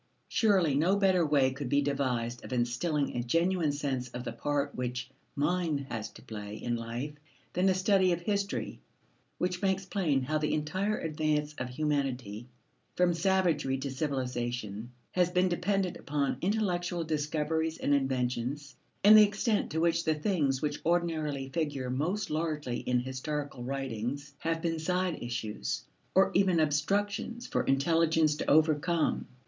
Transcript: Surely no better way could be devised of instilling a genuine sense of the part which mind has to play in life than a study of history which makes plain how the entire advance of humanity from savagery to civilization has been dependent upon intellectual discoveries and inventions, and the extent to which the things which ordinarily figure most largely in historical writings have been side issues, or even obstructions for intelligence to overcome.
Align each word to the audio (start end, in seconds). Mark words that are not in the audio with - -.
Surely 0.29 0.73
no 0.73 0.95
better 0.95 1.23
way 1.23 1.51
could 1.51 1.69
be 1.69 1.79
devised 1.83 2.43
of 2.43 2.51
instilling 2.51 3.15
a 3.15 3.21
genuine 3.21 3.71
sense 3.71 4.07
of 4.09 4.23
the 4.23 4.31
part 4.33 4.73
which 4.73 5.11
mind 5.35 5.81
has 5.91 6.09
to 6.09 6.23
play 6.23 6.55
in 6.55 6.75
life 6.75 7.13
than 7.53 7.69
a 7.69 7.73
study 7.75 8.11
of 8.11 8.19
history 8.19 8.79
which 9.37 9.61
makes 9.61 9.85
plain 9.85 10.23
how 10.23 10.39
the 10.39 10.55
entire 10.55 10.97
advance 10.97 11.53
of 11.59 11.69
humanity 11.69 12.47
from 12.95 13.13
savagery 13.13 13.77
to 13.77 13.91
civilization 13.91 14.91
has 15.11 15.29
been 15.29 15.47
dependent 15.47 15.95
upon 15.97 16.35
intellectual 16.41 17.03
discoveries 17.03 17.77
and 17.77 17.93
inventions, 17.93 18.75
and 19.03 19.15
the 19.15 19.27
extent 19.27 19.69
to 19.69 19.79
which 19.79 20.03
the 20.03 20.15
things 20.15 20.63
which 20.63 20.83
ordinarily 20.83 21.47
figure 21.49 21.91
most 21.91 22.31
largely 22.31 22.77
in 22.79 22.99
historical 22.99 23.63
writings 23.63 24.33
have 24.39 24.63
been 24.63 24.79
side 24.79 25.21
issues, 25.21 25.83
or 26.15 26.31
even 26.33 26.59
obstructions 26.59 27.45
for 27.45 27.61
intelligence 27.65 28.33
to 28.35 28.49
overcome. 28.49 29.27